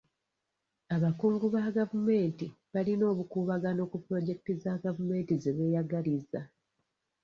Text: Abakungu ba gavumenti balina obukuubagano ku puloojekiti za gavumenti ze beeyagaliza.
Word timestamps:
Abakungu 0.95 1.45
ba 1.53 1.63
gavumenti 1.77 2.45
balina 2.73 3.03
obukuubagano 3.13 3.81
ku 3.91 3.97
puloojekiti 4.03 4.53
za 4.63 4.73
gavumenti 4.83 5.33
ze 5.43 5.51
beeyagaliza. 5.57 6.41